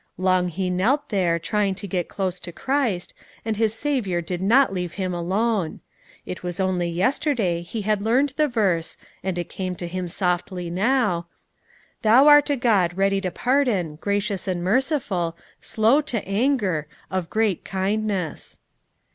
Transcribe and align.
Long 0.17 0.47
he 0.47 0.71
knelt 0.71 1.09
there, 1.09 1.37
trying 1.37 1.75
to 1.75 1.87
get 1.87 2.09
close 2.09 2.39
to 2.39 2.51
Christ, 2.51 3.13
and 3.45 3.55
his 3.55 3.75
Saviour 3.75 4.19
did 4.19 4.41
not 4.41 4.73
leave 4.73 4.93
him 4.93 5.13
alone. 5.13 5.79
It 6.25 6.41
was 6.41 6.59
only 6.59 6.89
yesterday 6.89 7.61
he 7.61 7.83
had 7.83 8.01
learned 8.01 8.29
the 8.29 8.47
verse, 8.47 8.97
and 9.23 9.37
it 9.37 9.47
came 9.49 9.75
to 9.75 9.87
him 9.87 10.07
softly 10.07 10.71
now: 10.71 11.27
"Thou 12.01 12.25
art 12.25 12.49
a 12.49 12.55
God 12.55 12.97
ready 12.97 13.21
to 13.21 13.29
pardon, 13.29 13.97
gracious 13.97 14.47
and 14.47 14.63
merciful, 14.63 15.37
slow 15.59 16.01
to 16.01 16.27
anger, 16.27 16.87
of 17.11 17.29
great 17.29 17.63
kindness." 17.63 18.57